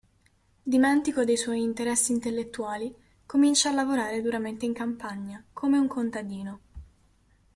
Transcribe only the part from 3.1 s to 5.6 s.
comincia a lavorare duramente in campagna,